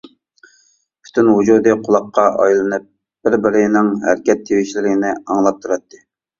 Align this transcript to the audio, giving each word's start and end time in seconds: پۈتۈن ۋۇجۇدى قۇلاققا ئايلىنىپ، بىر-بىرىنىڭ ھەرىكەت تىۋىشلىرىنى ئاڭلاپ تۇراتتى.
پۈتۈن 1.07 1.29
ۋۇجۇدى 1.33 1.75
قۇلاققا 1.83 2.25
ئايلىنىپ، 2.41 2.89
بىر-بىرىنىڭ 3.29 3.95
ھەرىكەت 4.09 4.45
تىۋىشلىرىنى 4.51 5.15
ئاڭلاپ 5.23 5.65
تۇراتتى. 5.65 6.07